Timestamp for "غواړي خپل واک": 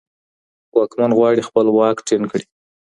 1.17-1.97